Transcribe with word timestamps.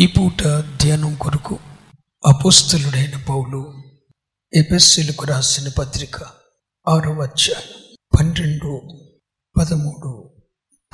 ఈ 0.00 0.06
పూట 0.06 0.42
ధ్యానం 0.82 1.14
కొరకు 1.14 1.58
అపోస్తలుడైన 2.26 3.24
పౌలు 3.28 3.74
ఎపెస్సీలకు 4.54 5.26
రాసిన 5.26 5.70
పత్రిక 5.78 6.16
ఆరవ 6.88 7.22
అధ్యాయం 7.22 7.96
పన్నెండు 8.18 8.82
పదమూడు 9.58 10.30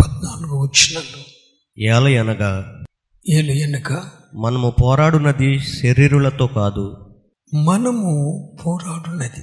పద్నాలుగు 0.01 0.63
వచ్చినాలు 0.63 1.23
ఏలయనగా 1.79 2.85
ఏలు 3.29 3.53
ఎనక 3.53 3.93
మనము 4.35 4.75
పోరాడునది 4.83 5.61
శరీరులతో 5.61 6.47
కాదు. 6.47 7.17
మనము 7.55 8.13
పోరాడున్నది 8.67 9.43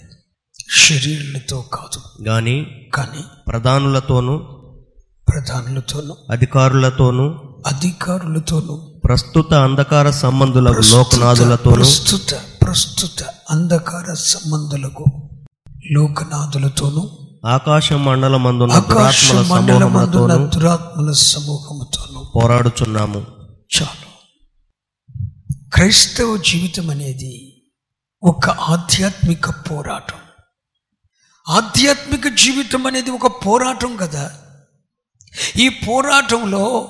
శరీరులతో 0.71 1.61
కాదు. 1.61 2.27
గాని 2.27 2.65
కానీ 2.93 3.23
ప్రధానులతోనూ 3.47 4.37
ప్రధానులతోనూ 5.29 6.17
అధికారులతోనూ 6.29 7.52
అధికారులతోనూ 7.67 8.75
ప్రస్తుత 8.75 9.53
అంధకార 9.53 10.09
సంబంధుల 10.09 10.69
లోకనాథులతోనూ 10.69 11.75
ప్రస్తుత 11.75 12.35
ప్రస్తుత 12.61 13.23
అంధకార 13.51 14.13
సంబంధులకు 14.13 15.05
లోకనాథులతోనూ 15.91 17.09
ఆకాశ 17.47 17.93
దురాత్మల 17.93 19.41
మండలమందున్న 19.41 20.27
సమూహములతోనూ 20.27 20.47
దురాత్మల 20.47 21.11
సమూహముతోనూ. 21.11 22.31
పోరాడుచున్నాము. 22.35 23.25
చాలు. 23.75 24.13
క్రైస్తవ 25.73 26.37
జీవితం 26.37 26.89
అనేది 26.89 27.63
ఒక 28.23 28.49
ఆధ్యాత్మిక 28.49 29.49
పోరాటం. 29.49 30.17
ఆధ్యాత్మిక 31.49 32.27
జీవితం 32.27 32.87
అనేది 32.87 33.11
ఒక 33.11 33.45
పోరాటం 33.45 33.95
కదా. 33.95 34.31
ఈ 35.57 35.69
పోరాటంలో 35.69 36.89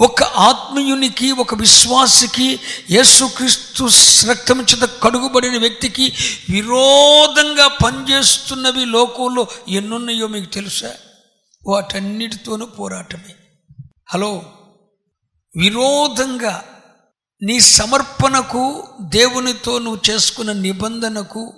ఒక 0.00 0.22
ఆత్మీయునికి 0.22 1.32
ఒక 1.32 1.54
విశ్వాసికి 1.54 2.60
యేసుక్రీస్తు 2.90 3.88
రక్తం 4.30 4.60
చేత 4.60 4.90
కడుగుబడిన 5.02 5.58
వ్యక్తికి 5.58 6.12
విరోధంగా 6.50 7.68
పనిచేస్తున్నవి 7.68 8.84
లోకంలో 8.84 9.46
ఎన్నున్నాయో 9.68 10.26
మీకు 10.26 10.44
తెలుసా? 10.44 10.92
వాటన్నిటితోనూ 11.66 12.66
పోరాటమే. 12.66 13.34
హలో 14.14 14.42
విరోధంగా 15.56 16.64
నీ 17.42 17.60
సమర్పణకు 17.60 18.88
దేవునితో 19.00 19.78
నువ్వు 19.78 20.10
చేసుకున్న 20.10 20.52
నిబంధనకు 20.52 21.54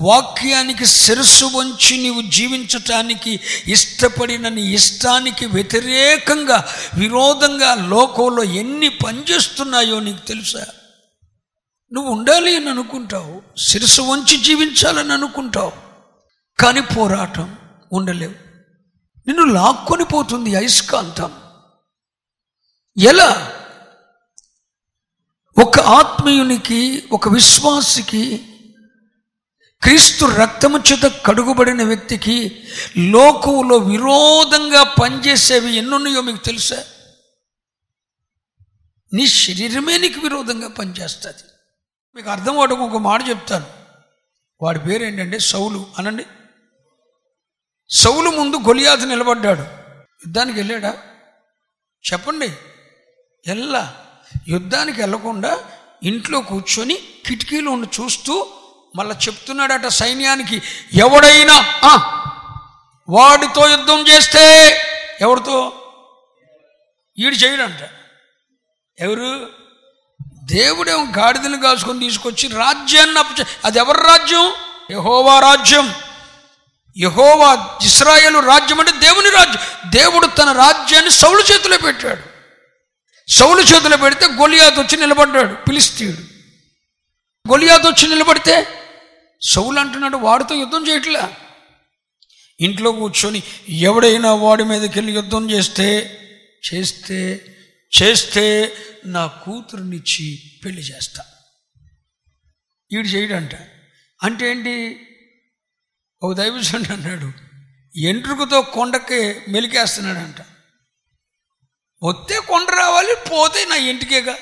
వాక్యానికి 0.00 0.86
శిరస్సు 0.86 1.44
వంచి 1.44 1.96
నీవు 1.96 2.22
జీవించటానికి 2.22 3.40
ఇష్టపడిన 3.66 4.48
నీ 4.48 4.62
ఇష్టానికి 4.62 5.46
వ్యతిరేకంగా 5.46 6.68
విరోధంగా 6.94 7.74
లోకంలో 7.74 8.44
ఎన్ని 8.44 8.88
పనిచేస్తున్నాయో 8.88 10.00
నీకు 10.00 10.26
తెలుసా? 10.26 10.66
నువ్వు 11.92 12.12
ఉండాలి 12.12 12.56
అని 12.56 12.70
అనుకుంటావు 12.70 13.42
శిరస్సు 13.58 14.02
వంచి 14.02 14.36
జీవించాలని 14.36 15.12
అనుకుంటావు 15.12 15.72
కానీ 16.60 16.80
పోరాటం 16.80 17.58
ఉండలేవు. 17.92 18.34
నిన్ను 19.26 19.44
లాక్కొని 19.44 20.04
పోతుంది 20.04 20.56
అయస్కాంతం 20.56 21.32
ఎలా? 22.98 23.52
ఒక 25.58 25.80
ఆత్మీయునికి 25.80 27.02
ఒక 27.12 27.28
విశ్వాసికి 27.28 28.49
క్రీస్తు 29.82 30.24
రక్తము 30.24 30.78
చేత 30.78 31.12
కడుగుబడిన 31.26 31.82
వ్యక్తికి 31.82 32.68
లోకంలో 32.98 33.76
విరోధంగా 33.76 34.82
పనిచేసేవి 34.82 35.76
ఎన్నున్నాయో 35.76 36.20
మీకు 36.20 36.44
తెలుసా? 36.44 36.84
నీ 39.12 39.26
శరీరమే 39.26 39.98
నీకు 39.98 40.20
విరోధంగా 40.20 40.68
పనిచేస్తుంది. 40.68 41.42
మీకు 42.14 42.30
అర్థం 42.30 42.58
అవడం 42.58 42.78
ఒక 42.78 42.96
మాట 42.96 43.28
చెప్తాను. 43.28 43.66
వాడి 44.62 44.78
పేరు 44.78 45.04
ఏంటంటే 45.04 45.38
సౌలు 45.38 45.86
అనండి. 45.98 46.26
సౌలు 47.90 48.30
ముందు 48.30 48.56
గొలియాత 48.56 48.98
నిలబడ్డాడు. 48.98 49.60
యుద్ధానికి 50.00 50.58
వెళ్ళాడా? 50.58 51.02
చెప్పండి. 52.12 52.52
ఎల్లా. 53.46 54.06
యుద్ధానికి 54.48 55.00
వెళ్ళకుండా 55.00 55.64
ఇంట్లో 56.02 56.40
కూర్చొని 56.40 56.98
కిటికీలో 57.26 57.70
ఉండి 57.70 58.02
చూస్తూ 58.02 58.46
మళ్ళా 58.96 59.14
చెప్తున్నాడట 59.14 59.86
సైన్యానికి 59.86 60.62
ఎవడైనా 60.92 61.80
"ఆ, 61.84 62.16
వాడితో 63.08 63.68
యుద్ధం 63.68 64.08
చేస్తే 64.08 64.74
ఎవరితో? 65.20 65.72
ఈడు 67.18 67.34
చేయడంట. 67.34 67.80
ఎవరు? 69.00 69.50
దేవుడేం 70.44 71.12
గాడిదను 71.18 71.62
కాసుకొని 71.62 72.00
తీసుకొచ్చి 72.00 72.48
రాజ్యాన్ని 72.48 73.18
అప్పచె 73.18 73.44
అది 73.64 73.78
ఎవరి 73.78 74.02
రాజ్యం? 74.02 74.52
యహోవా 74.90 75.40
రాజ్యం. 75.40 75.94
యహోవా 76.98 77.78
ఇస్రాయేల్ 77.82 78.46
రాజ్యం 78.46 78.80
అంటే 78.80 78.92
దేవుని 78.92 79.30
రాజ్యం. 79.30 79.90
దేవుడు 79.90 80.26
తన 80.26 80.52
రాజ్యాన్ని 80.52 81.10
సౌలు 81.10 81.40
చేతిలో 81.40 81.78
పెట్టాడు. 81.78 82.30
సౌలు 83.30 83.60
చేతిలో 83.60 83.96
పెడితే 83.96 84.26
గొలియాత్ 84.26 84.78
వచ్చి 84.78 84.96
నిలబడ్డాడు 84.96 85.54
పిలిస్తీడు 85.54 86.30
గొలియాత్ 87.48 87.86
వచ్చి 87.86 88.08
నిలబడితే 88.08 88.79
సౌలు 89.42 89.80
అంటున్నాడు 89.80 90.16
వాడితో 90.16 90.54
యుద్ధం 90.54 90.88
చేయట్లే. 90.88 91.36
ఇంట్లో 92.60 92.92
కూర్చొని 92.92 93.42
ఎవడైనా 93.68 94.34
వాడి 94.34 94.64
మీదకి 94.64 94.98
వెళ్ళి 94.98 95.12
యుద్ధం 95.12 95.50
చేస్తే 95.50 96.16
చేస్తే 96.74 97.46
చేస్తే 98.02 98.76
నా 99.06 99.26
కూతురునిచ్చి 99.26 100.42
పెళ్ళి 100.64 100.82
చేస్తా. 100.82 101.24
ఈడు 102.92 103.06
చేయడంట. 103.06 103.54
అంటే 104.22 104.50
ఏంటి? 104.50 105.06
ఒక 106.22 106.36
దైవజనుడు 106.36 106.92
అన్నాడు 106.92 107.32
ఎంట్రుకతో 107.98 108.62
కొండకి 108.62 109.50
మెలికేస్తున్నాడంట. 109.50 110.40
వస్తే 112.02 112.40
కొండ 112.40 112.70
రావాలి 112.70 113.14
పోతే 113.32 113.64
నా 113.64 113.76
ఇంటికేగా. 113.76 114.38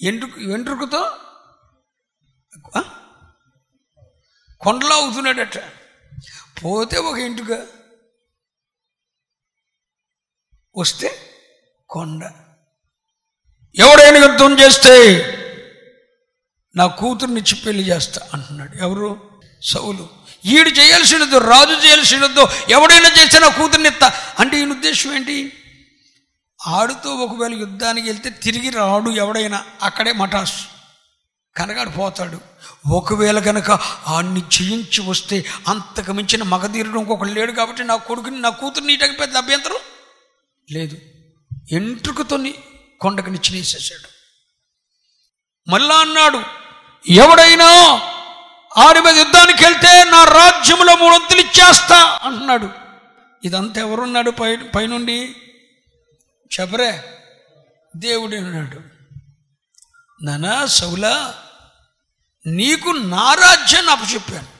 ఎంట్రుకు 0.00 0.40
వెంట్రుకతో 0.40 1.18
కొండలో 4.64 4.96
అవుతున్నాడట 4.96 5.58
పోతే 6.64 6.96
ఒక 6.98 7.18
ఇంటిగా 7.18 7.66
వస్తే 10.76 11.08
కొండ. 11.88 12.22
ఎవడైనా 13.78 14.18
యుద్ధం 14.18 14.58
చేస్తే 14.60 14.94
నా 16.76 16.86
కూతుర్నిచ్చి 16.86 17.54
పెళ్ళి 17.54 17.82
చేస్తా 17.82 18.28
అంటున్నాడు. 18.34 18.76
ఎవరు? 18.76 19.40
సౌలు. 19.62 20.08
ఈడు 20.44 20.68
చేయాల్సినదో 20.68 21.38
రాజు 21.38 21.86
చేయాల్సినదో 21.86 22.48
ఎవడైనా 22.68 23.08
చేస్తే 23.08 23.38
నా 23.38 23.48
కూతుర్నిత్తా 23.48 24.34
అంటే 24.38 24.58
ఈయన 24.58 24.70
ఉద్దేశం 24.70 25.14
ఏంటి? 25.14 25.52
ఆడుతో 26.66 27.10
ఒకవేళ 27.14 27.54
యుద్ధానికి 27.54 28.06
వెళ్తే 28.08 28.30
తిరిగి 28.30 28.70
రాడు 28.70 29.10
ఎవడైనా. 29.10 29.64
అక్కడే 29.82 30.12
మటాస్ 30.12 30.66
కనగాడిపోతాడు 31.56 32.38
ఒకవేళ 32.88 33.38
కనుక 33.38 33.70
ఆడిని 34.06 34.40
చేయించి 34.40 35.00
వస్తే 35.02 35.44
అంతకు 35.68 36.12
మించిన 36.12 36.42
మగధీరుడు 36.42 36.98
ఇంకొకడు 36.98 37.28
లేడు 37.28 37.52
కాబట్టి 37.52 37.84
నా 37.84 37.96
కొడుకుని 37.96 38.40
నా 38.40 38.48
కూతురు 38.48 38.84
నీటకి 38.84 39.12
పెద్ద 39.12 39.36
అభ్యంతరం 39.36 39.76
లేదు. 40.72 40.96
ఎంట్రుకుతోని 41.72 42.54
కొండకు 43.00 43.30
నిచ్చినేసేసాడు 43.30 44.08
మళ్ళా 45.70 45.96
అన్నాడు 45.96 46.40
ఎవడైనా 47.10 47.68
ఆడి 48.76 49.00
మీద 49.00 49.16
యుద్ధానికి 49.18 49.64
వెళ్తే 49.64 50.04
నా 50.04 50.24
రాజ్యంలో 50.24 50.96
మూడొంతులు 50.96 51.40
ఇచ్చేస్తా 51.40 52.20
అంటున్నాడు. 52.22 52.68
ఇదంతా 53.44 53.80
ఎవరున్నాడు? 53.80 54.30
పై 54.30 54.56
పైనుండి 54.56 55.36
చెప్పరే 56.50 57.04
దేవుడు 57.96 58.36
అన్నాడు. 58.36 58.93
నానా 60.22 60.66
సౌలా 60.66 61.34
నీకు 62.46 62.90
నా 62.90 63.34
రాజ్యాన్ని 63.34 63.92
అప్పచెప్పాను. 63.92 64.54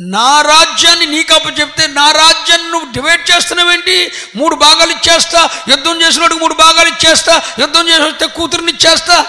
నా 0.00 0.40
రాజ్యాన్ని 0.40 1.06
నీకు 1.06 1.34
అప్పచెప్తే 1.34 1.86
నా 1.86 2.12
రాజ్యాన్ని 2.12 2.70
నువ్వు 2.70 2.92
డివైడ్ 2.92 3.30
చేస్తున్నావేంటి? 3.30 4.12
మూడు 4.36 4.54
భాగాలు 4.54 4.92
ఇచ్చేస్తా 4.92 5.64
యుద్ధం 5.68 6.02
చేసినోడికి 6.02 6.40
మూడు 6.40 6.54
భాగాలు 6.54 6.88
ఇచ్చేస్తా 6.88 7.42
యుద్ధం 7.58 7.88
చేసి 7.88 8.02
వస్తే 8.02 8.26
కూతురుని 8.26 8.72
ఇచ్చేస్తా. 8.72 9.26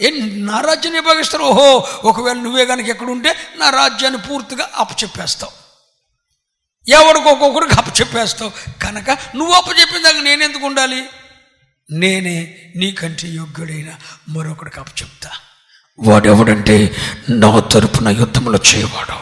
ఏ 0.00 0.10
నా 0.36 0.60
రాజ్యాన్ని 0.60 1.00
భాగిస్తారు 1.00 1.42
ఓహో 1.42 1.88
ఒకవేళ 2.04 2.36
నువ్వే 2.36 2.66
కనుక 2.66 2.88
ఎక్కడుంటే 2.88 3.52
నా 3.56 3.70
రాజ్యాన్ని 3.70 4.20
పూర్తిగా 4.20 4.70
అప్పచెప్పేస్తావు. 4.74 5.52
ఎవరికి 6.90 7.28
ఒక్కొక్కరికి 7.28 7.74
అప్పచెప్పేస్తావు? 7.74 8.50
కనుక 8.82 9.10
నువ్వు 9.10 9.54
అప్పచెప్పిన 9.54 10.02
దాకా 10.02 10.20
నేనెందుకు 10.20 10.66
ఉండాలి? 10.66 11.08
నేనే 11.90 12.58
నీకంటే 12.76 13.28
యోగ్యుడైన 13.28 13.94
మరొకడికి 14.28 14.80
అప్పచెప్తా 14.80 15.30
వాడెవడంటే 15.98 16.96
నా 17.30 17.60
తరపున 17.60 18.08
యుద్ధంలో 18.08 18.58
చేయవాడు. 18.74 19.12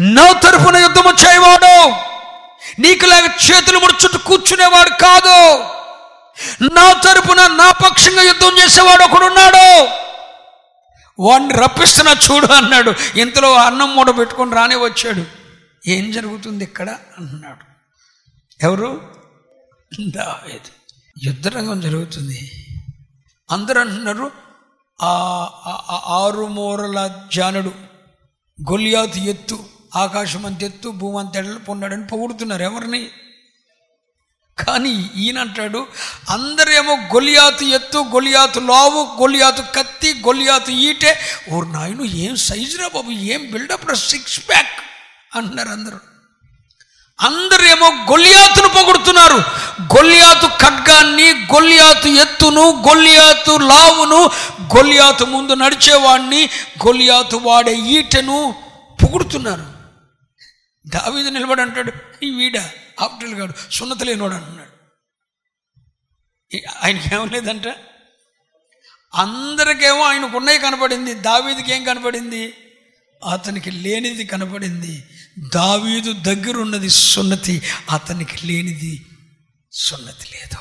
నా 0.00 0.32
తరపున 0.32 0.76
యుద్ధము 0.76 1.12
చేయవాడు. 1.26 1.90
నీకులాగా 2.80 3.26
చేతులు 3.26 3.78
ముడుచుట్టు 3.78 4.18
కూర్చునేవాడు 4.18 4.90
కాదు. 4.90 5.64
నా 6.74 6.92
తరపున 6.92 7.46
నా 7.46 7.72
పక్షంగా 7.72 8.22
యుద్ధం 8.22 8.58
చేసేవాడు 8.58 9.02
ఒకడున్నాడు. 9.02 9.88
వాడిని 11.18 11.54
రప్పిస్తున్నా 11.54 12.12
చూడు 12.12 12.46
అన్నాడు. 12.46 12.94
ఇంతలో 13.16 13.54
అన్నం 13.54 13.96
మూడ 13.96 14.18
పెట్టుకొని 14.18 14.56
రానే 14.56 14.74
వచ్చాడు. 14.74 15.41
ఏం 15.86 16.10
జరుగుతుంది 16.10 16.64
ఇక్కడ 16.64 16.98
అంటున్నాడు. 17.18 17.64
ఎవరు? 18.62 19.14
దావీదు. 20.08 20.70
యుద్ధరంగం 21.26 21.80
జరుగుతుంది. 21.80 22.50
అందరూ 23.50 23.80
అంటున్నారు 23.80 24.30
ఆ 25.02 25.12
ఆరు 26.06 26.46
మూరల 26.46 27.26
జానుడు 27.34 27.72
గొలియాతు 28.70 29.18
ఎత్తు 29.18 29.64
ఆకాశం 29.96 30.46
అంత 30.46 30.62
ఎత్తు 30.62 30.88
భూమి 30.88 31.18
అంత 31.18 31.36
ఎడలు 31.36 31.58
పొన్నాడని 31.58 32.06
పొగుడుతున్నారు 32.06 32.62
ఎవరిని? 32.62 33.10
కానీ 34.58 35.10
ఈయన 35.16 35.38
అంటాడు 35.38 35.86
అందరేమో 36.30 36.96
గొలియాతు 36.96 37.64
ఎత్తు 37.64 37.98
గొలియాతు 37.98 38.60
లావు 38.60 39.20
గొలియాతు 39.20 39.62
కత్తి 39.74 40.14
గొలియాతు 40.26 40.70
ఈటే. 40.70 41.18
ఓ 41.52 41.62
నాయను 41.64 42.04
ఏం 42.04 42.36
సైజురా 42.36 42.88
బాబు 42.88 43.10
ఏం 43.10 43.50
బిల్డప్ 43.50 43.94
సిక్స్ 43.94 44.48
ప్యాక్ 44.48 44.91
అంటున్నారు 45.34 45.68
అందరూ. 45.68 45.98
అందరేమో 47.20 47.88
గొల్లియాతును 48.10 48.68
పొగుడుతున్నారు. 48.68 49.34
గొల్లియాతు 49.82 50.46
ఖడ్గాన్ని 50.46 51.32
గొల్లియాతు 51.32 52.08
ఎత్తును 52.08 52.84
గొల్లియాతు 52.88 53.58
లావును 53.58 54.24
గొల్లియాతు 54.76 55.24
ముందు 55.24 55.52
నడిచేవాడిని 55.52 56.44
గొల్లియాతు 56.86 57.36
వాడే 57.36 57.74
ఈటను 57.74 58.54
పొగుడుతున్నారు. 59.02 59.72
దావీదు 60.86 61.28
నిలబడి 61.28 61.62
అంటాడు 61.62 61.92
ఈ 62.22 62.30
వీడ 62.30 62.58
ఆప్టల్ 63.00 63.34
గాడు 63.34 63.52
సున్నత 63.72 64.02
అంటున్నాడు. 64.02 64.72
ఆయనకి 66.84 67.14
ఏం 67.14 67.28
లేదంట? 67.28 67.66
అందరికేమో 69.14 70.02
ఆయనకు 70.02 70.36
ఉన్నవి 70.36 70.58
కనపడింది 70.58 71.14
దావీదికి 71.14 71.72
ఏం 71.72 71.84
కనపడింది? 71.84 72.54
అతనికి 73.32 73.70
లేనిది 73.70 74.24
కనపడింది. 74.24 75.04
దావీదు 75.38 76.12
దగ్గరున్నది 76.12 76.90
సున్నతి 76.90 77.62
అతనికి 77.90 78.46
లేనిది 78.46 79.06
సున్నతి 79.72 80.26
లేదు. 80.32 80.58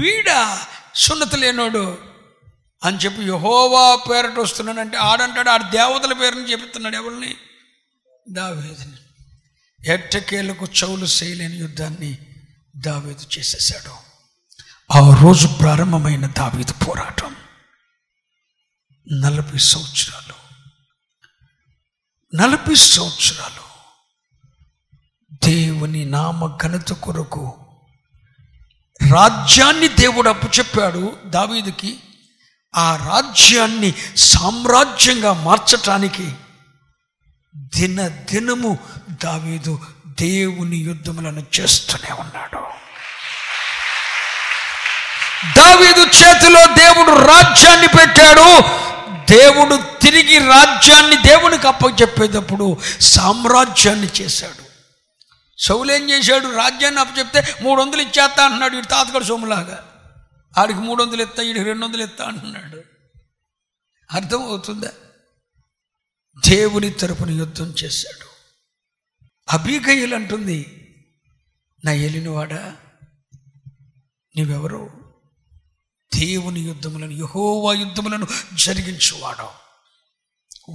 వీడా 0.00 0.66
సున్నతి 0.94 1.36
లేనోడు 1.36 1.98
అని 2.84 2.96
చెప్పి 2.96 3.22
యహోవా 3.22 3.96
పేరట 3.96 4.38
వస్తున్నానంటే 4.38 4.96
ఆడంటాడు 4.96 5.50
ఆడ 5.50 5.70
దేవతల 5.70 6.12
పేరుని 6.12 6.50
చెప్తున్నాడు 6.50 6.96
ఎవరిని? 6.96 7.36
దావీదుని 8.30 8.92
ఎట్టకేలకు 9.92 10.66
చౌలు 10.84 11.04
చేయలేని 11.04 11.56
యుద్ధాన్ని 11.56 12.18
దావేదు 12.76 13.38
చేసేశాడు. 13.38 14.04
ఆ 14.92 15.22
రోజు 15.22 15.46
ప్రారంభమైన 15.46 16.26
దావీదు 16.26 16.72
పోరాటం. 16.72 17.36
నలభై 19.20 19.58
సంవత్సరాలు. 19.58 20.34
నలభై 22.36 22.74
సంవత్సరాలు. 22.74 23.73
దేవుని 25.44 26.04
నామ 26.04 26.56
ఘనత 26.62 26.92
కొరకు 26.92 27.54
రాజ్యాన్ని 29.14 29.88
దేవుడు 29.88 30.28
అప్పు 30.28 30.58
చెప్పాడు 30.58 31.16
దావీదుకి. 31.26 31.96
ఆ 32.76 32.96
రాజ్యాన్ని 32.96 33.94
సామ్రాజ్యంగా 34.16 35.32
మార్చటానికి 35.32 36.32
దిన 37.56 38.08
దినము 38.08 38.78
దావీదు 39.24 39.80
దేవుని 40.06 40.76
యుద్ధములను 40.76 41.46
చేస్తూనే 41.60 42.12
ఉన్నాడు. 42.12 42.58
దావీదు 45.58 46.00
చేతిలో 46.00 46.66
దేవుడు 46.66 47.10
రాజ్యాన్ని 47.10 47.86
పెట్టాడు. 47.86 48.60
దేవుడు 49.32 49.76
తిరిగి 50.02 50.38
రాజ్యాన్ని 50.38 51.16
దేవునికి 51.16 51.68
అప్పచెప్పేటప్పుడు 51.68 52.78
సామ్రాజ్యాన్ని 53.00 54.08
చేశాడు. 54.20 54.63
సౌలు 55.64 55.92
ఏం 55.92 56.10
చేశాడు? 56.10 56.56
రాజ్యాన్ని 56.56 57.00
అప్పచెప్తే 57.00 57.62
మూడు 57.62 57.82
వందలు 57.82 58.02
ఇచ్చేస్తా 58.02 58.44
అంటున్నాడు 58.44 58.74
వీడు 58.74 58.86
తాతగడు 58.86 59.24
సొమ్ములాగా 59.24 59.78
ఆడికి 60.56 60.78
మూడు 60.78 61.02
వందలు 61.02 61.22
ఇస్తా 61.22 61.42
వీడికి 61.42 61.64
రెండు 61.64 61.86
వందలు 61.86 62.02
ఇస్తా 62.02 62.24
అంటున్నాడు. 62.24 62.80
అర్థం 64.10 64.42
అవుతుందా 64.42 64.92
దేవుని 66.42 66.90
తరపున 66.90 67.30
యుద్ధం 67.30 67.74
చేశాడు. 67.84 68.26
అభిగయులు 69.48 70.14
అంటుంది 70.14 70.58
నా 71.84 71.92
ఏలినవాడా 71.92 72.76
నీవెవరు 74.34 74.82
దేవుని 76.12 76.60
యుద్ధములను 76.60 77.12
యహోవా 77.12 77.72
యుద్ధములను 77.74 78.26
జరిగించువాడు 78.52 79.48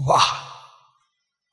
వాహ్! 0.07 0.49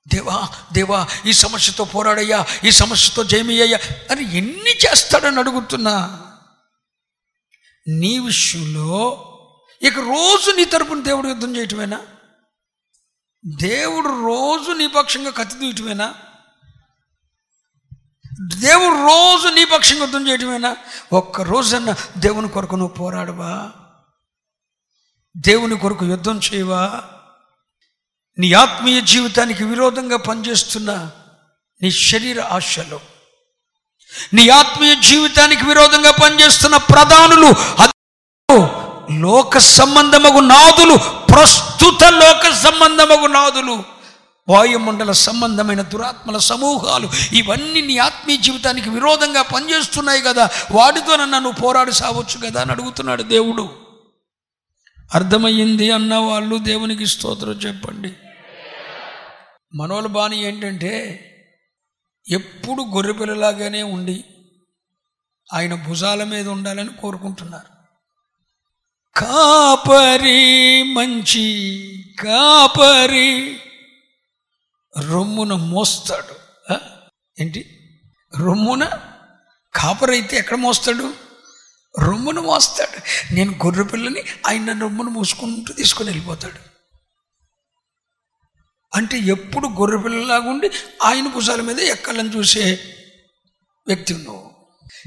దేవా 0.08 0.48
దేవా 0.72 1.06
ఈ 1.26 1.32
సమస్యతో 1.32 1.84
పోరాడయ్యా 1.84 2.46
ఈ 2.64 2.70
సమస్యతో 2.70 3.24
జయమయ్యా 3.24 3.78
అని 4.10 4.36
ఎన్ని 4.36 4.70
చేస్తాడని 4.70 5.38
అడుగుతున్నా. 5.38 6.22
నీ 7.88 8.18
విషయంలో 8.18 9.22
ఇక 9.82 9.98
రోజు 9.98 10.50
నీ 10.50 10.64
తరపున 10.64 11.02
దేవుడు 11.02 11.28
యుద్ధం 11.28 11.56
చేయటమేనా? 11.56 12.00
దేవుడు 13.46 14.08
రోజు 14.08 14.72
నీ 14.72 14.86
పక్షంగా 14.86 15.30
కత్తి 15.30 15.58
తీయటమేనా? 15.58 16.14
దేవుడు 18.42 18.94
రోజు 18.94 19.54
నీ 19.54 19.64
పక్షంగా 19.64 20.00
యుద్ధం 20.00 20.28
చేయటమేనా? 20.28 20.76
ఒక్క 21.12 21.40
రోజన్నా 21.40 21.94
దేవుని 22.18 22.48
కొరకు 22.48 22.76
నువ్వు 22.76 22.94
పోరాడవా? 22.94 23.72
దేవుని 25.36 25.78
కొరకు 25.78 26.06
యుద్ధం 26.06 26.40
చేయవా? 26.54 27.04
నీ 28.38 28.52
ఆత్మీయ 28.52 29.00
జీవితానికి 29.00 29.64
విరోధంగా 29.64 30.16
పనిచేస్తున్న 30.16 31.10
నీ 31.82 31.90
శరీర 31.90 32.40
ఆశలు 32.40 33.00
నీ 34.34 34.48
ఆత్మీయ 34.48 34.94
జీవితానికి 34.94 35.64
విరోధంగా 35.66 36.10
పనిచేస్తున్న 36.10 36.76
ప్రధానులు 36.76 37.50
లోక 39.20 39.58
సంబంధమగు 39.58 40.40
నాదులు 40.40 40.96
ప్రస్తుత 41.32 42.04
లోక 42.04 42.50
సంబంధమగు 42.50 43.26
నాదులు 43.26 43.84
వాయుమండల 44.48 45.12
సంబంధమైన 45.12 45.82
దురాత్మల 45.82 46.38
సమూహాలు 46.38 47.10
ఇవన్నీ 47.32 47.80
నీ 47.80 47.98
ఆత్మీయ 47.98 48.36
జీవితానికి 48.36 48.90
విరోధంగా 48.90 49.42
పనిచేస్తున్నాయి 49.42 50.22
కదా 50.22 50.50
వాటితో 50.70 51.16
నన్ను 51.16 51.52
పోరాడి 51.52 51.92
సావచ్చు 51.92 52.46
కదా 52.46 52.60
అని 52.60 52.70
అడుగుతున్నాడు 52.70 53.22
దేవుడు. 53.22 53.68
అర్థమయ్యింది 55.14 55.90
అన్న 55.90 56.14
వాళ్ళు 56.14 56.58
దేవునికి 56.58 57.06
స్తోత్రం 57.06 57.50
చెప్పండి. 57.50 58.12
మనోళ్ళ 59.76 60.08
బాణి 60.08 60.42
ఏంటంటే 60.44 61.22
ఎప్పుడు 62.30 62.82
గొర్రెపిల్లలాగానే 62.82 63.82
ఉండి 63.82 64.24
ఆయన 65.52 65.74
భుజాల 65.74 66.24
మీద 66.24 66.48
ఉండాలని 66.48 66.88
కోరుకుంటున్నారు. 66.88 67.76
కాపరి 69.20 70.82
మంచి 70.82 71.44
కాపరి 72.20 73.60
రొమ్మున 75.10 75.52
మోస్తాడు. 75.52 76.34
ఏంటి? 77.42 77.78
రొమ్మున 78.38 78.88
కాపరైతే 79.74 80.36
ఎక్కడ 80.36 80.56
మోస్తాడు? 80.56 81.14
రొమ్మును 81.98 82.42
మోస్తాడు. 82.42 83.34
నేను 83.34 83.52
గొర్రె 83.52 83.84
పిల్లని 83.84 84.22
ఆయన 84.46 84.78
రొమ్మును 84.78 85.10
మోసుకుంటూ 85.10 85.72
తీసుకొని 85.72 86.10
వెళ్ళిపోతాడు. 86.10 86.75
అంటే 88.94 89.18
ఎప్పుడు 89.18 89.66
గొర్రెపిల్లలాగా 89.68 90.50
ఉండి 90.50 90.70
ఆయన 91.02 91.26
భుజాల 91.26 91.60
మీద 91.60 91.80
ఎక్కలను 91.80 92.28
చూసే 92.28 92.78
వ్యక్తి 93.86 94.14
నువ్వు 94.14 94.50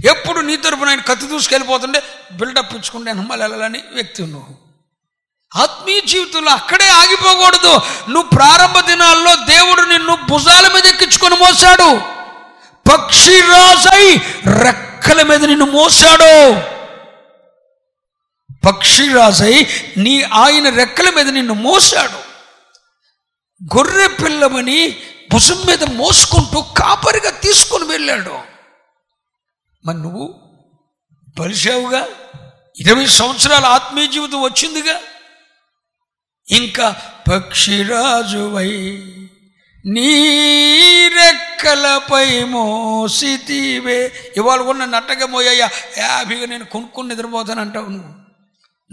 ఎప్పుడు 0.08 0.40
నీ 0.40 0.58
తరపున 0.58 0.90
ఆయన 0.90 1.00
కత్తి 1.00 1.26
దూసుకెళ్ళిపోతుంటే 1.28 2.04
బిల్డప్ 2.32 2.74
ఇచ్చుకుంటే 2.74 3.14
నమ్మాలి 3.14 3.42
వెళ్ళాలని 3.42 3.84
వ్యక్తి 3.94 4.24
నువ్వు 4.24 4.70
ఆత్మీయ 5.56 6.02
జీవితంలో 6.06 6.52
అక్కడే 6.52 6.88
ఆగిపోకూడదు. 6.90 7.74
నువ్వు 8.10 8.30
ప్రారంభ 8.30 8.80
దినాల్లో 8.80 9.36
దేవుడు 9.36 9.82
నిన్ను 9.82 10.16
భుజాల 10.16 10.68
మీద 10.68 10.86
ఎక్కించుకొని 10.86 11.36
మోసాడు. 11.36 12.02
పక్షి 12.94 13.40
రాజై 13.40 14.16
రెక్కల 14.64 15.22
మీద 15.22 15.46
నిన్ను 15.46 15.66
మోసాడు. 15.66 16.34
పక్షిరాజై 18.68 19.68
నీ 19.98 20.22
ఆయన 20.22 20.70
రెక్కల 20.70 21.10
మీద 21.10 21.30
నిన్ను 21.30 21.54
మోసాడు. 21.54 22.29
గొర్రె 23.64 24.08
పిల్లమని 24.08 25.00
భుజం 25.34 25.68
మీద 25.68 25.84
మోసుకుంటూ 25.84 26.62
కాపరిగా 26.62 27.30
తీసుకొని 27.30 27.86
వెళ్ళాడు. 27.86 28.40
మరి 29.86 29.98
నువ్వు 29.98 30.40
బలిసావుగా 31.40 32.08
ఇరవై 32.80 33.06
సంవత్సరాల 33.06 33.66
ఆత్మీయ 33.66 34.08
జీవితం 34.08 34.42
వచ్చిందిగా? 34.42 35.00
ఇంకా 36.50 37.02
పక్షిరాజువై 37.32 39.04
నీరెక్కలపై 39.86 42.26
రెక్క 42.26 42.50
మోసితివే. 42.50 44.12
ఇవాళ 44.38 44.60
ఉన్న 44.60 44.86
నట్టగా 44.86 45.12
అట్టగా 45.12 45.28
మోయ్యా 45.28 46.46
నేను 46.46 46.66
కొనుక్కుని 46.66 47.10
నిద్రపోతానంటావు 47.10 47.86
నువ్వు. 47.86 48.14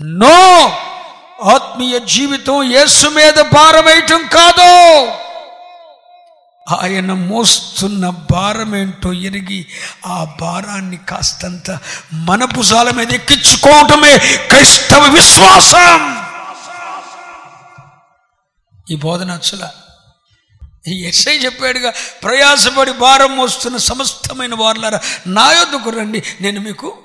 నో! 0.06 0.70
ఆత్మీయ 1.44 1.98
జీవితం 1.98 2.62
యేసు 2.62 3.08
మీద 3.08 3.40
భారమేయటం 3.40 4.28
కాదు. 4.34 5.12
ఆయన 6.82 7.12
మోస్తున్న 7.12 8.08
భారం 8.08 8.76
ఏంటో 8.76 9.12
ఎరిగి 9.12 9.66
ఆ 10.06 10.36
భారాన్ని 10.40 10.96
కాస్తంత 10.96 11.78
మన 12.12 12.44
భుజాల 12.44 12.90
మీద 12.90 13.12
ఎక్కించుకోవటమే 13.12 14.18
క్రైస్తవ 14.48 15.02
విశ్వాసం. 15.02 16.16
ఈ 18.90 18.96
బోధన 18.96 19.30
అసలు 19.30 19.86
ఎస్ఐ 20.90 21.38
చెప్పాడుగా 21.38 21.92
ప్రయాసపడి 22.22 22.92
భారం 22.92 23.36
మోస్తున్న 23.36 23.76
సమస్తమైన 23.76 24.54
వారులారా 24.54 25.00
నా 25.26 25.52
యొద్దకు 25.52 25.90
రండి 25.90 26.22
నేను 26.40 26.60
మీకు 26.60 26.98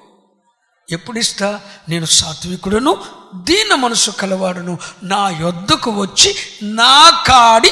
ఎప్పుడు 0.90 1.20
ఇస్తా 1.20 1.50
నేను 1.90 2.06
సాత్వికుడును 2.06 2.94
దీన 3.36 3.76
మనసు 3.76 4.12
కలవాడును. 4.12 4.78
నా 5.04 5.30
యొద్దకు 5.30 5.92
వచ్చి 6.02 6.36
నా 6.64 7.24
కాడి 7.28 7.72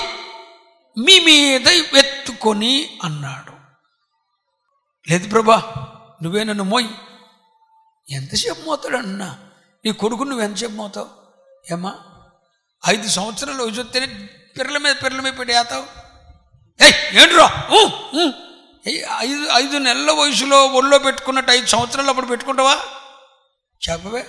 మీ 0.97 1.15
మీద 1.19 1.67
ఎత్తుకొని 2.01 2.99
అన్నాడు. 3.03 3.53
లేదు 5.11 5.29
ప్రభా 5.29 5.57
నువ్వే 6.23 6.43
నన్ను 6.43 6.63
మోయి. 6.63 6.89
ఎంతసేపు 8.15 8.61
మోతాడు 8.65 8.99
నీ 9.85 9.91
కొడుకు 9.91 10.23
నువ్వు 10.23 10.43
ఎంతసేపు 10.45 10.71
మోతావు? 10.71 11.09
ఏమా 11.73 11.93
ఐదు 12.87 13.07
సంవత్సరాలు 13.09 13.63
వయసు 13.63 13.81
వస్తేనే 13.81 14.07
పిర్రల 14.57 14.77
మీద 14.77 14.95
పిర్రల 15.03 15.21
మీద 15.21 15.33
పెట్టి 15.39 15.53
ఏయ్ 16.79 16.93
ఏంట్రా? 17.21 17.47
ఐదు 19.19 19.47
ఐదు 19.53 19.77
నెలల 19.77 20.11
వయసులో 20.11 20.59
ఒళ్ళో 20.79 20.97
పెట్టుకున్నట్టు 20.97 21.51
ఐదు 21.51 21.65
సంవత్సరాలు 21.65 22.09
అప్పుడు 22.09 22.25
పెట్టుకుంటావా? 22.25 22.75
చెప్పవే? 23.81 24.23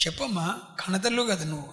చెప్పమ్మా 0.00 0.46
కన్నతల్లు 0.80 1.22
కదా 1.22 1.44
నువ్వు. 1.44 1.72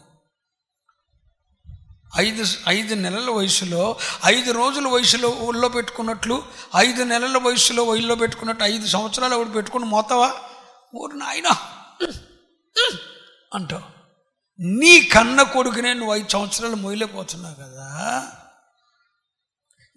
ఐదు 2.18 2.44
ఐదు 2.68 2.94
నెలల 2.94 3.30
వయసులో 3.30 4.00
ఐదు 4.26 4.52
రోజుల 4.52 4.88
వయసులో 4.88 5.30
ఊళ్ళో 5.30 5.70
పెట్టుకున్నట్లు 5.70 6.44
ఐదు 6.76 7.04
నెలల 7.04 7.38
వయసులో 7.38 7.84
ఒళ్ళో 7.84 8.16
పెట్టుకున్నట్టు 8.16 8.64
ఐదు 8.64 8.86
సంవత్సరాలు 8.86 9.36
ఒకటి 9.36 9.52
పెట్టుకుని 9.52 9.86
మోతావా? 9.86 10.30
ఊరు 10.94 11.14
నాయన! 11.14 11.48
అంటావు 13.54 13.84
నీ 14.60 15.02
కన్న 15.02 15.44
కొడుకునే 15.44 15.94
నువ్వు 15.94 16.16
ఐదు 16.16 16.30
సంవత్సరాలు 16.30 16.76
మొయ్యలేకపోతున్నావు 16.76 17.56
కదా? 17.56 17.88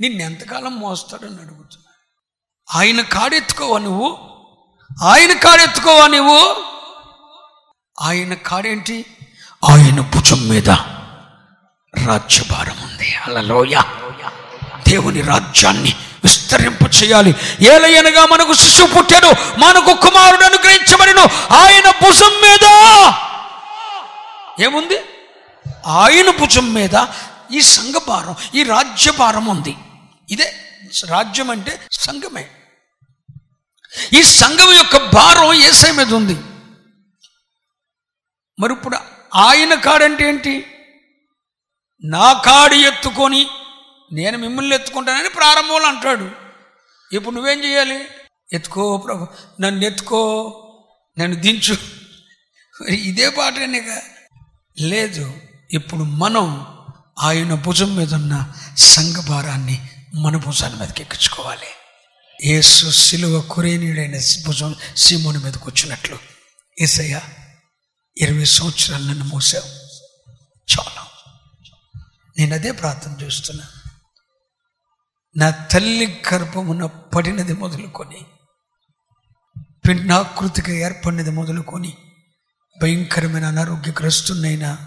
నిన్ను 0.01 0.23
ఎంతకాలం 0.23 0.81
మోస్తాడని 0.81 1.41
అడుగుతున్నా. 1.41 1.93
ఆయన 2.69 3.01
కాడెత్తుకోవా 3.01 3.79
నువ్వు? 3.79 4.09
ఆయన 5.05 5.33
కాడెత్తుకోవా 5.39 6.07
నువ్వు 6.07 6.41
ఆయన 8.01 8.35
కాడేంటి? 8.35 9.07
ఆయన 9.71 10.01
భుజం 10.01 10.49
మీద 10.49 10.71
రాజ్యభారం 12.07 12.77
ఉంది. 12.83 13.17
అలలోయ 13.17 13.83
దేవుని 14.89 15.21
రాజ్యాన్ని 15.21 15.97
విస్తరింపు 16.25 16.85
చేయాలి. 16.85 17.35
ఏలయనగా 17.61 18.27
మనకు 18.27 18.55
శిశువు 18.55 18.87
పుట్టాడు 18.87 19.27
మనకు 19.59 19.95
కుమారుడు 19.95 20.45
అనుగ్రహించబడిను. 20.45 21.23
ఆయన 21.55 21.91
భుజం 21.91 22.31
మీద. 22.43 22.65
ఏముంది? 24.65 24.99
ఆయన 25.87 26.31
భుజం 26.31 26.75
మీద 26.75 27.07
ఈ 27.53 27.61
సంఘభారం 27.61 28.35
ఈ 28.55 28.63
రాజ్యభారం 28.63 29.47
ఉంది. 29.47 29.77
ఇదే 30.31 30.55
రాజ్యం 31.05 31.51
అంటే 31.51 31.81
సంఘమే. 31.93 32.47
ఈ 34.13 34.23
సంఘం 34.23 34.73
యొక్క 34.73 34.97
భారం 34.97 35.53
ఏసై 35.53 35.93
మీద 35.93 36.15
ఉంది. 36.15 36.37
మరి 38.61 38.73
ఇప్పుడు 38.73 38.97
ఆయన 39.35 39.75
కాడంటే 39.75 40.29
ఏంటి? 40.29 40.67
నా 42.05 42.33
కాడు 42.33 42.75
ఎత్తుకొని 42.75 43.47
నేను 44.13 44.39
మిమ్మల్ని 44.39 44.75
ఎత్తుకుంటానని 44.75 45.29
ప్రారంభంలో 45.29 45.89
అంటాడు. 45.89 46.31
ఇప్పుడు 47.15 47.35
నువ్వేం 47.35 47.65
చేయాలి 47.65 48.05
ఎత్తుకో 48.53 48.99
ప్రభు 48.99 49.27
నన్ను 49.61 49.85
ఎత్తుకో 49.85 50.21
నన్ను 51.19 51.37
దించు. 51.41 51.75
మరి 52.83 52.97
ఇదే 52.97 53.29
పాటనేగా? 53.29 54.03
లేదు 54.81 55.35
ఇప్పుడు 55.71 56.01
మనం 56.01 56.67
ఆయన 57.19 57.55
భుజం 57.55 57.97
మీద 57.97 58.15
ఉన్న 58.15 58.53
సంఘభారాన్ని 58.77 59.89
మన 60.15 60.37
భుజాన్ని 60.37 60.81
మీదకి 60.81 61.03
ఎక్కించుకోవాలి. 61.03 61.67
ఏసు 62.45 62.91
సిలువ 62.91 63.41
కురేనీడైన 63.41 64.17
భుజం 64.47 64.77
సీమోని 64.97 65.39
మీద 65.39 65.55
కూర్చున్నట్లు 65.55 66.19
ఏసయ్యా 66.81 67.23
ఇరవై 68.21 68.45
సంవత్సరాలు 68.45 69.05
నన్ను 69.05 69.25
మోసావు. 69.25 69.69
చాలా. 70.79 71.09
నేను 72.39 72.55
అదే 72.55 72.73
ప్రార్థన 72.73 73.25
చేస్తున్నా. 73.25 73.65
నా 75.37 75.51
తల్లి 75.51 76.23
గర్భమున 76.35 76.87
పడినది 76.87 77.53
మొదలుకొని 77.53 78.27
పిండాకృతిగా 79.89 80.77
ఏర్పడినది 80.77 81.31
మొదలుకొని 81.31 81.97
భయంకరమైన 82.83 83.45
అనారోగ్యగ్రస్తున్నైనా 83.45 84.87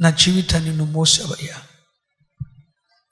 నా 0.00 0.10
జీవితాన్ని 0.10 0.76
నువ్వు 0.76 0.94
మోసావయ్యా. 0.94 1.56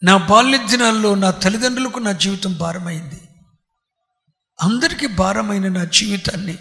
నా 0.02 0.16
బాల్య 0.16 0.58
దినాల్లో 0.58 1.14
నా 1.14 1.30
తల్లిదండ్రులకు 1.30 1.98
నా 1.98 2.12
జీవితం 2.12 2.54
భారమైంది. 2.54 3.28
అందరికీ 4.62 5.06
భారమైన 5.06 5.68
నా 5.68 5.84
జీవితాన్ని 5.84 6.58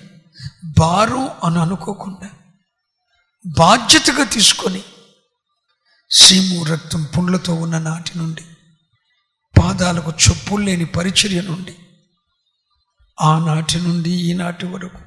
భారం 0.80 1.30
అని 1.44 1.60
అనుకోకుండా 1.60 2.30
బాధ్యతగా 3.46 4.24
తీసుకొని 4.24 4.84
సీము 6.12 6.64
రక్తం 6.64 7.04
పుండ్లతో 7.04 7.54
ఉన్న 7.54 7.78
నాటి 7.80 8.18
నుండి 8.18 8.44
పాదాలకు 9.60 10.12
చెప్పులు 10.12 10.64
లేని 10.64 10.86
పరిచర్య 10.86 11.42
నుండి 11.42 11.78
ఆనాటి 13.22 13.78
నుండి 13.78 14.10
ఈనాటి 14.10 14.66
వరకు 14.66 15.00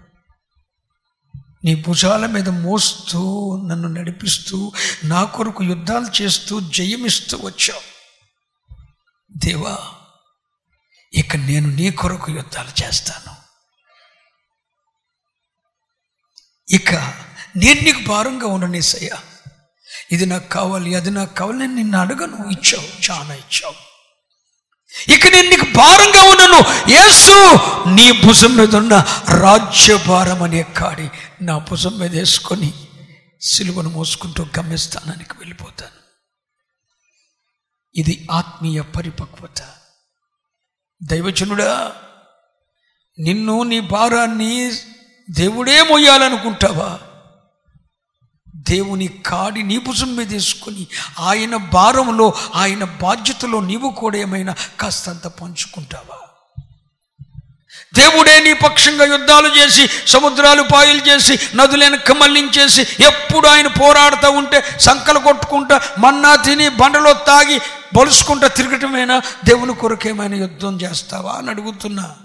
నీ 1.64 1.74
భుజాల 1.74 2.26
మీద 2.26 2.48
మోస్తూ 2.48 3.20
నన్ను 3.66 3.88
నడిపిస్తూ 3.88 4.72
నా 5.04 5.24
కొరకు 5.24 5.64
యుద్ధాలు 5.64 6.22
చేస్తూ 6.22 6.60
జయమిస్తూ 6.60 7.38
వచ్చావు. 7.44 7.80
దేవా 9.36 9.78
ఇక 11.14 11.36
నేను 11.36 11.68
నీ 11.68 11.90
కొరకు 11.90 12.32
యుద్ధాలు 12.32 12.84
చేస్తాను. 12.84 13.36
ఇక 16.70 17.14
నేను 17.56 17.80
నీకు 17.80 18.02
భారంగా 18.08 18.46
ఉండనేసయ్యా 18.46 19.16
ఇది 20.12 20.26
నాకు 20.26 20.48
కావాలి 20.48 20.94
అది 20.94 21.10
నాకు 21.10 21.34
కావాలి 21.34 21.58
నేను 21.58 21.74
నిన్ను 21.74 21.98
అడగను. 21.98 22.50
ఇచ్చావు 22.50 23.10
చాలా 23.10 23.34
ఇచ్చావు. 23.34 23.74
ఇక 25.12 25.26
నేను 25.26 25.48
నీకు 25.48 25.64
భారంగా 25.76 26.22
ఉన్నాను 26.22 26.90
యేసు 26.90 27.56
నీ 27.88 28.26
భుజం 28.26 28.56
మీద 28.56 28.76
ఉన్న 28.76 29.22
రాజ్యభారం 29.40 30.42
అనే 30.42 30.62
కాడి 30.62 31.10
నా 31.42 31.58
భుజం 31.58 31.98
మీద 31.98 32.14
వేసుకొని 32.14 32.72
సిలువను 33.40 33.90
మోసుకుంటూ 33.90 34.46
గమ్యస్థానానికి 34.58 35.34
వెళ్ళిపోతాను. 35.38 36.02
ఇది 37.94 38.28
ఆత్మీయ 38.30 38.80
పరిపక్వత. 38.80 39.62
దైవజనుడా 41.02 41.92
నిన్ను 43.18 43.62
నీ 43.62 43.80
భారాన్ని 43.80 44.72
దేవుడే 45.30 45.82
మొయ్యాలనుకుంటావా? 45.82 46.98
దేవుని 48.68 49.08
కాడి 49.08 49.62
నీ 49.62 49.78
భుజం 49.78 50.16
మీద 50.16 50.28
తీసుకొని 50.28 50.86
ఆయన 51.18 51.56
భారంలో 51.56 52.34
ఆయన 52.54 52.84
బాధ్యతలో 52.84 53.60
నీవు 53.60 53.88
కూడా 53.90 54.18
ఏమైనా 54.18 54.54
కాస్తంత 54.80 55.26
పంచుకుంటావా? 55.26 56.18
దేవుడే 57.94 58.40
నీ 58.40 58.52
పక్షంగా 58.52 59.04
యుద్ధాలు 59.04 59.48
చేసి 59.48 59.88
సముద్రాలు 60.06 60.62
పాయలు 60.62 60.98
చేసి 60.98 61.38
నదులను 61.54 61.98
కమల్లించేసి 61.98 62.82
ఎప్పుడు 62.82 63.48
ఆయన 63.48 63.66
పోరాడుతూ 63.66 64.30
ఉంటే 64.30 64.62
సంకలు 64.80 65.18
కొట్టుకుంటా 65.18 65.80
మన్నా 65.98 66.36
తిని 66.36 66.68
బండలో 66.68 67.12
తాగి 67.12 67.58
బలుసుకుంటా 67.96 68.46
తిరగటమేనా? 68.48 69.22
దేవుని 69.44 69.74
కొరకేమైనా 69.74 70.36
యుద్ధం 70.36 70.80
చేస్తావా 70.80 71.32
అని 71.32 71.50
అడుగుతున్నా. 71.50 72.16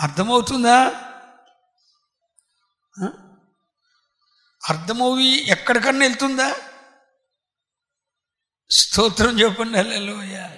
అర్థమవుతుందా? 0.00 0.92
ఆ? 4.66 5.44
ఎక్కడికన్నా 5.46 6.06
వెళ్తుందా? 6.06 6.54
స్తోత్రం 8.70 9.40
చెప్పండి 9.40 9.78
హల్లెలూయా. 9.78 10.56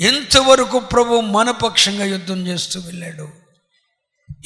ఎంతవరకు 0.00 0.78
ప్రభు 0.78 1.20
మన 1.20 1.50
పక్షంగా 1.50 2.04
యుద్ధం 2.04 2.46
చేస్తూ 2.46 2.80
వెళ్ళాడు? 2.80 3.28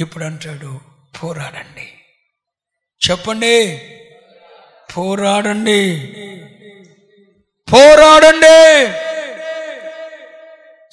ఇప్పుడు 0.01 0.25
అంటాడు 0.25 0.81
పోరాడండి. 1.23 1.93
చెప్పండి. 3.11 3.77
పోరాడండి. 4.97 6.13
పోరాడండి. 7.73 8.93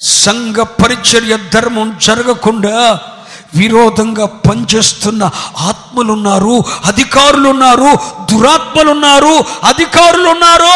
సంఘ 0.00 0.56
పరిచర్య 0.56 1.50
ధర్మం 1.50 1.98
జరగకుండా 2.02 3.14
విరోధంగా 3.52 4.26
పనిచేస్తున్న 4.48 5.22
ఆత్మలున్నారు 5.68 6.56
అధికారులున్నారు 6.84 7.90
దురాత్మలున్నారు 8.32 9.34
అధికారులున్నారు. 9.64 10.74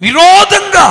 విరోధంగా 0.00 0.86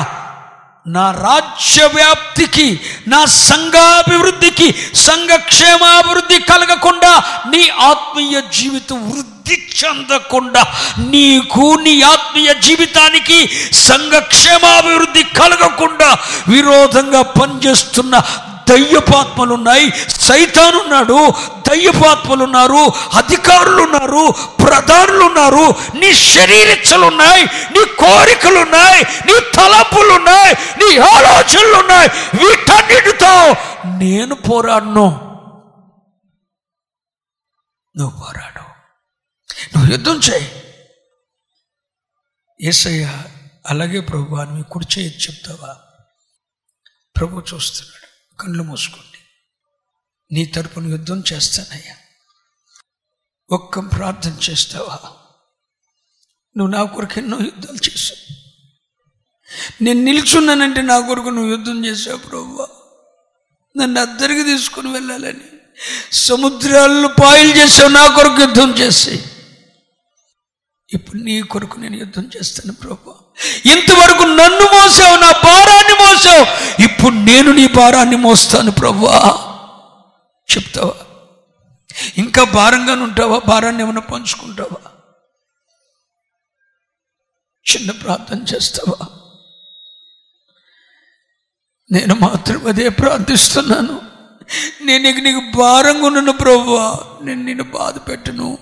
నా 0.85 1.11
రాజ్య 1.11 1.85
వ్యాప్తికి 1.85 2.67
నా 3.07 3.25
సంఘాభివృద్ధికి 3.25 4.67
సంఘక్షేమాభివృద్ధి 5.05 6.39
కలగకుండా 6.41 7.11
నీ 7.49 7.69
ఆత్మీయ 7.69 8.41
జీవితం 8.51 9.09
వృద్ధి 9.09 9.57
చెందకుండా 9.75 10.63
నీకు 11.09 11.77
నీ 11.83 12.01
ఆత్మీయ 12.01 12.53
జీవితానికి 12.61 13.39
సంఘక్షేమాభివృద్ధి 13.87 15.23
కలగకుండా 15.23 16.09
విరోధంగా 16.47 17.21
పనిచేస్తున్న 17.21 18.15
దయ్యపాత్మలు 18.69 19.53
ఉన్నాయి 19.53 19.91
సైతానున్నాడు 20.09 21.33
దయ్యపాత్మలు 21.69 22.43
ఉన్నారు 22.43 22.87
అధికారులు 23.17 23.81
ఉన్నారు 23.81 24.31
ప్రధానులు 24.67 25.23
ఉన్నారు 25.23 25.75
నీ 25.97 26.13
శరీరచ్చలు 26.13 27.05
ఉన్నాయి 27.05 27.43
నీ 27.45 27.85
కోరికలు 27.85 28.59
ఉన్నాయి 28.59 29.03
నీ 29.03 29.33
తలపులున్నాయి 29.55 30.53
నీ 30.53 30.97
ఆలోచనలు 30.97 31.77
ఉన్నాయి 31.77 32.09
వీటన్నిటితో 32.09 33.55
నేను 33.97 34.35
పోరాడను. 34.35 35.29
నువ్వు 37.97 38.19
పోరాడు. 38.19 38.61
నువ్వు 39.77 39.91
యుద్ధం 39.91 40.15
చేయి. 40.15 40.63
ఏసయ్య 42.61 43.23
అలాగే 43.65 43.99
ప్రభు 43.99 44.35
అని 44.35 44.51
మీ 44.51 44.63
కుడి 44.71 45.01
చెప్తావా? 45.01 45.75
ప్రభు 47.17 47.43
చూస్తున్నాడు. 47.53 47.98
కళ్ళు 48.39 48.63
మూసుకోండి. 48.63 49.19
నీ 50.31 50.45
తరపున 50.45 50.87
యుద్ధం 50.87 51.23
చేస్తానయ్యా. 51.33 51.95
ఒక్క 53.51 53.79
ప్రార్థన 53.79 54.37
చేస్తావా? 54.49 54.99
నువ్వు 56.57 56.67
నా 56.67 56.83
కొరకు 56.83 57.19
ఎన్నో 57.19 57.39
యుద్ధాలు 57.39 57.89
చేశావు. 57.89 58.39
నేను 59.83 60.03
నిల్చున్నానంటే 60.03 60.81
నా 60.81 60.99
కొరకు 60.99 61.29
నువ్వు 61.29 61.51
యుద్ధం 61.51 61.85
చేసావు 61.85 62.17
ప్రభు 62.17 62.67
నన్ను 63.77 64.01
అద్దరికి 64.01 64.43
తీసుకుని 64.43 64.91
వెళ్ళాలని 64.91 65.43
సముద్రాలను 66.11 67.07
పాయలు 67.07 67.57
చేసావు 67.57 67.89
నా 67.89 68.07
కొరకు 68.15 68.41
యుద్ధం 68.41 68.71
చేసి. 68.71 69.23
ఇప్పుడు 70.93 71.17
నీ 71.17 71.41
కొరకు 71.41 71.79
నేను 71.79 71.95
యుద్ధం 71.95 72.29
చేస్తాను 72.37 72.73
ప్రభు 72.73 73.28
ఇంతవరకు 73.45 74.23
నన్ను 74.23 74.65
మోసావు 74.65 75.17
నా 75.17 75.31
భారాన్ని 75.31 75.93
మోసావు. 75.93 76.45
ఇప్పుడు 76.83 77.15
నేను 77.15 77.51
నీ 77.51 77.67
భారాన్ని 77.67 78.15
మోస్తాను 78.15 78.71
ప్రవ్వా 78.71 79.45
చెప్తావా? 80.55 80.93
ఇంకా 82.17 82.43
భారంగానే 82.43 83.01
ఉంటావా? 83.01 83.41
భారాన్ని 83.47 83.83
ఏమైనా 83.83 84.01
పంచుకుంటావా? 84.01 84.91
చిన్న 87.75 87.91
ప్రార్థన 87.91 88.43
చేస్తావా? 88.55 89.05
నేను 91.91 92.15
మాత్రం 92.15 92.67
అదే 92.67 92.89
ప్రార్థిస్తున్నాను. 92.89 94.01
నేను 94.81 95.07
ఇక 95.07 95.17
నీకు 95.17 95.57
భారంగా 95.57 96.07
ఉండను 96.07 96.31
ప్రవ్వా 96.31 96.99
నేను 97.21 97.43
నిన్ను 97.43 97.63
బాధ 97.63 97.97
పెట్టను. 97.97 98.57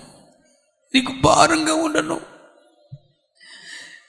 నీకు 0.94 1.12
భారంగా 1.12 1.74
ఉండను. 1.74 2.37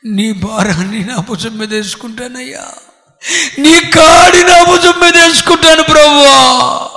నీ 0.05 0.31
భారాన్ని 0.31 1.05
నా 1.05 1.17
భుజం 1.17 1.57
మీద 1.57 1.73
వేసుకుంటానయ్యా. 1.73 2.73
నీ 3.59 3.79
కాడి 3.79 4.43
నా 4.43 4.63
భుజం 4.63 4.99
మీద 4.99 5.17
వేసుకుంటాను 5.17 5.83
ప్రభువా. 5.83 6.89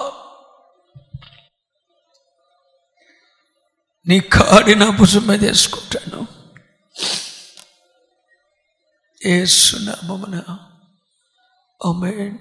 నీ 4.08 4.20
కాడి 4.20 4.74
నా 4.74 4.90
భుజం 4.90 5.26
మీద 5.26 5.44
వేసుకుంటాను. 5.44 6.26
ఏసునామమున 9.26 10.42
ఆమేన్. 11.86 12.38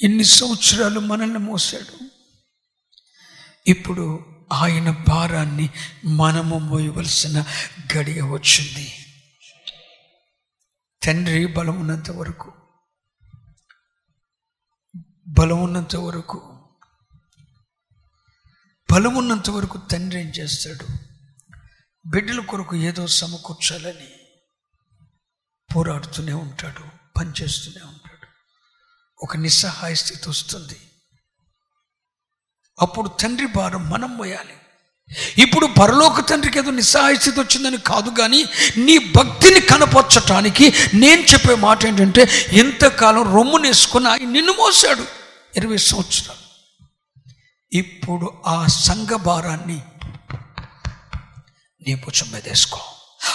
ఇన్ని 0.00 0.24
సంవత్సరాలు 0.24 1.00
మనల్ని 1.00 1.38
మోసాడు. 1.38 2.10
ఇప్పుడు 3.66 4.29
ఆయన 4.52 4.90
భారాన్ని 4.90 5.70
మనము 6.04 6.58
మోయవలసిన 6.58 7.44
గడియ 7.96 8.22
వచ్చింది. 8.22 8.92
తండ్రి 11.06 11.46
బలం 11.46 11.80
ఉన్నంత 11.80 12.10
వరకు 12.10 12.52
బలం 15.28 15.62
ఉన్నంత 15.62 15.96
వరకు 15.96 16.68
బలం 18.92 19.14
ఉన్నంత 19.14 19.50
వరకు 19.50 19.78
తండ్రి 19.78 20.20
ఏం 20.20 20.26
చేస్తాడు? 20.26 20.86
బిడ్డల 22.06 22.40
కొరకు 22.40 22.76
ఏదో 22.76 23.06
సమకూర్చాలని 23.06 24.08
పోరాడుతూనే 25.76 26.32
ఉంటాడు 26.32 26.84
పనిచేస్తూనే 27.18 27.84
ఉంటాడు. 27.84 28.26
ఒక 29.24 29.36
నిస్సహాయ 29.36 29.94
స్థితి 29.94 30.30
వస్తుంది. 30.30 30.89
అప్పుడు 32.80 33.08
తండ్రి 33.08 33.46
భారం 33.46 33.90
మనం 33.90 34.16
పోయాలి 34.16 34.52
ఇప్పుడు 35.38 35.66
పరలోక 35.66 36.30
తండ్రికి 36.30 36.58
ఏదో 36.58 36.70
నిస్సహాయ 36.70 37.14
స్థితి 37.14 37.40
వచ్చిందని 37.40 37.78
కాదు 37.78 38.10
కానీ 38.10 38.44
నీ 38.76 38.98
భక్తిని 38.98 39.60
కనపరచటానికి 39.60 40.74
నేను 40.94 41.22
చెప్పే 41.22 41.54
మాట 41.54 41.86
ఏంటంటే 41.86 42.28
ఎంతకాలం 42.52 43.34
రొమ్మునేసుకుని 43.34 44.08
ఆయన 44.08 44.28
నిన్ను 44.30 44.52
మోసాడు 44.52 45.04
ఇరవై 45.56 45.76
సంవత్సరాలు. 45.76 46.40
ఇప్పుడు 47.76 48.32
ఆ 48.46 48.66
సంఘ 48.66 49.08
భారాన్ని 49.08 49.82
నీ 51.88 51.94
పుచ్చం 51.94 52.26
మీద 52.32 52.48
వేసుకో. 52.48 52.80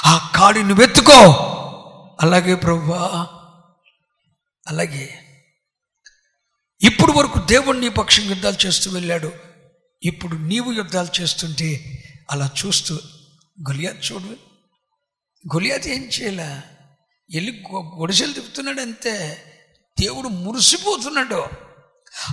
ఆ 0.05 0.31
కాడి 0.35 0.63
వెతుకో. 0.63 1.21
అలాగే 2.21 2.55
ప్రభువా 2.55 3.27
అలాగే. 4.67 5.24
ఇప్పుడు 6.85 7.11
వరకు 7.11 7.39
దేవుడు 7.39 7.77
నీ 7.77 7.89
పక్షం 7.89 8.23
యుద్ధాలు 8.23 8.65
చేస్తూ 8.65 8.91
వెళ్ళాడు. 8.91 9.31
ఇప్పుడు 10.03 10.35
నీవు 10.35 10.71
యుద్ధాలు 10.71 11.21
చేస్తుంటే 11.21 11.69
అలా 12.31 12.49
చూస్తూ 12.65 12.95
గొలియాత్ 13.69 14.11
చూడు 14.11 14.35
గొలియాత్ 15.55 15.87
ఏం 15.87 16.01
చేయలే? 16.03 16.61
వెళ్ళి 17.33 17.63
గొడిసెలు 17.75 18.33
తిప్పుతున్నాడు 18.33 18.81
అంతే. 18.81 19.43
దేవుడు 19.99 20.27
మురిసిపోతున్నాడు. 20.27 21.45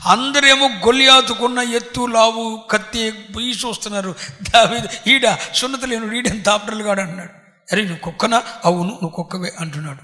అందరేమో 0.07 0.69
గొలియాతుకున్న 0.69 1.59
ఎత్తు 1.59 2.07
లావు 2.07 2.63
కత్తి 2.71 3.11
పోయి 3.11 3.51
చూస్తున్నారు. 3.51 4.15
దావీదు 4.55 4.89
ఈడ 5.11 5.39
సున్నత 5.55 5.85
లేను 5.85 6.13
ఈడని 6.13 6.43
తాపటలు 6.43 6.83
కాడు 6.83 7.01
అంటున్నాడు 7.01 7.33
అరే 7.73 7.83
నువ్వు 7.83 7.99
కుక్కనా? 7.99 8.43
అవును 8.65 8.91
నువ్వు 8.91 9.11
కుక్కవే 9.11 9.53
అంటున్నాడు. 9.61 10.03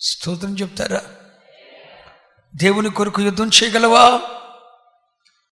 స్తోత్రం 0.00 0.54
చెప్తారా? 0.54 1.02
దేవుని 2.54 2.90
కొరకు 2.90 3.22
యుద్ధం 3.22 3.48
చేయగలవా? 3.48 4.20